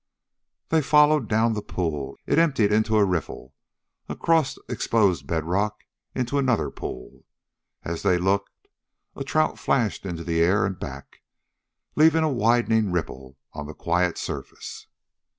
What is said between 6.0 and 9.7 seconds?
into another pool. As they looked, a trout